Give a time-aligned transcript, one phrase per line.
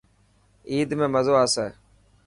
[0.69, 1.67] عيد ۾ مزو آسي.